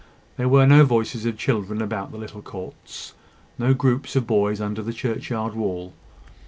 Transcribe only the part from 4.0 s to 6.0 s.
of boys under the churchyard wall.